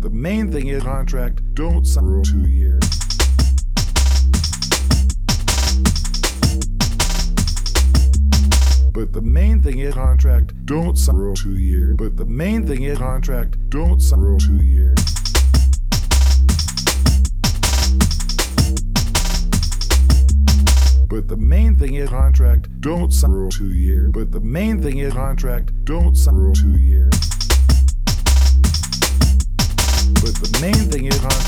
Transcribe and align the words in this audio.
the 0.00 0.08
main 0.08 0.50
thing 0.50 0.68
is 0.68 0.82
contract. 0.82 1.42
Don't 1.52 1.86
sign 1.86 2.22
two 2.22 2.48
years. 2.48 2.80
But 8.94 9.12
the 9.12 9.20
main 9.20 9.60
thing 9.60 9.80
is 9.80 9.92
contract. 9.92 10.54
Don't 10.64 10.96
sign 10.96 11.16
for 11.16 11.34
two 11.34 11.58
years. 11.58 11.96
But 11.98 12.16
the 12.16 12.24
main 12.24 12.66
thing 12.66 12.84
is 12.84 12.96
contract. 12.96 13.58
Don't 13.68 14.00
sign 14.00 14.20
for 14.20 14.38
two 14.38 14.64
years. 14.64 14.94
But 21.06 21.28
the 21.28 21.36
main 21.36 21.74
thing 21.76 21.94
is 21.96 22.08
contract. 22.08 22.80
Don't 22.80 23.12
sign 23.12 23.50
two 23.50 23.74
years. 23.74 24.10
But 24.14 24.32
the 24.32 24.40
main 24.40 24.80
thing 24.80 24.96
is 24.96 25.12
contract. 25.12 25.84
Don't 25.84 26.16
sign 26.16 26.54
two 26.54 26.78
years. 26.78 27.33
But 30.64 30.72
the 30.72 30.98
main 30.98 31.43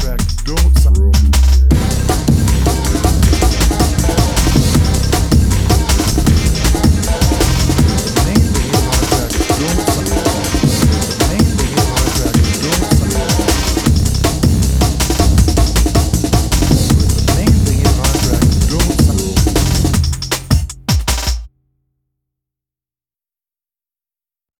track. 0.00 0.20
Don't. 0.44 1.57